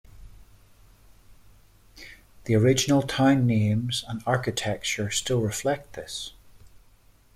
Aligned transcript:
The 2.45 2.55
original 2.55 3.03
town 3.03 3.45
names 3.45 4.03
and 4.07 4.23
architecture 4.25 5.11
still 5.11 5.41
reflect 5.41 5.93
this. 5.93 6.33